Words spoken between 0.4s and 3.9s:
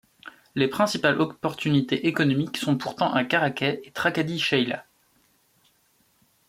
Les principales opportunités économiques sont pourtant à Caraquet